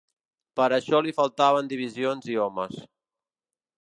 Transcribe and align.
Per 0.59 0.65
a 0.67 0.71
això 0.77 1.01
li 1.07 1.13
faltaven 1.17 1.69
divisions 1.73 2.31
i 2.37 2.39
homes. 2.47 2.81